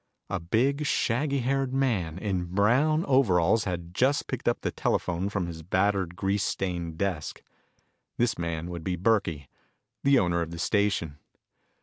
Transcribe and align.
A 0.31 0.39
big, 0.39 0.87
shaggy 0.87 1.41
haired 1.41 1.75
man 1.75 2.17
in 2.17 2.45
brown 2.45 3.05
overalls 3.05 3.65
had 3.65 3.93
just 3.93 4.25
picked 4.25 4.47
up 4.47 4.61
the 4.61 4.71
telephone 4.71 5.29
from 5.29 5.45
his 5.45 5.61
battered, 5.61 6.15
grease 6.15 6.41
stained 6.41 6.97
desk. 6.97 7.43
This 8.17 8.35
man 8.35 8.71
would 8.71 8.83
be 8.83 8.95
Burkey, 8.95 9.47
the 10.03 10.17
owner 10.17 10.41
of 10.41 10.49
the 10.49 10.57
station. 10.57 11.19